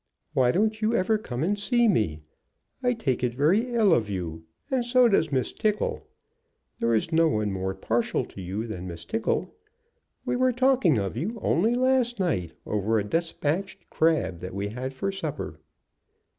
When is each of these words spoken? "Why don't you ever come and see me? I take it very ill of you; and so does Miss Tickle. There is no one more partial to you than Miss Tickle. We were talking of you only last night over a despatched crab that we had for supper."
"Why 0.33 0.51
don't 0.51 0.81
you 0.81 0.95
ever 0.95 1.19
come 1.19 1.43
and 1.43 1.59
see 1.59 1.87
me? 1.87 2.23
I 2.81 2.93
take 2.93 3.23
it 3.23 3.35
very 3.35 3.71
ill 3.75 3.93
of 3.93 4.09
you; 4.09 4.45
and 4.71 4.83
so 4.83 5.07
does 5.07 5.31
Miss 5.31 5.53
Tickle. 5.53 6.07
There 6.79 6.95
is 6.95 7.11
no 7.11 7.27
one 7.27 7.51
more 7.51 7.75
partial 7.75 8.25
to 8.25 8.41
you 8.41 8.65
than 8.65 8.87
Miss 8.87 9.05
Tickle. 9.05 9.53
We 10.25 10.35
were 10.35 10.53
talking 10.53 10.97
of 10.97 11.15
you 11.15 11.37
only 11.43 11.75
last 11.75 12.19
night 12.19 12.53
over 12.65 12.97
a 12.97 13.03
despatched 13.03 13.91
crab 13.91 14.39
that 14.39 14.55
we 14.55 14.69
had 14.69 14.91
for 14.91 15.11
supper." 15.11 15.59